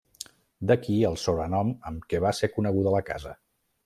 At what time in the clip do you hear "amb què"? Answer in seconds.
1.89-2.21